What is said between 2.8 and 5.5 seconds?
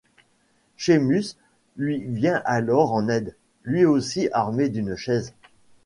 en aide, lui aussi armé d'une chaise.